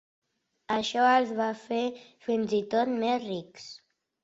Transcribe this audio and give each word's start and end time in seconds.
Això 0.75 1.03
els 1.09 1.33
va 1.41 1.51
fer 1.67 1.83
fins 2.31 2.57
i 2.63 2.65
tot 2.75 2.95
més 3.05 3.23
rics. 3.31 3.71